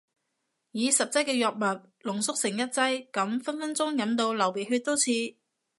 [0.71, 1.53] 以十劑嘅藥物
[2.01, 3.11] 濃縮成一劑？
[3.11, 5.11] 咁分分鐘飲到流鼻血都似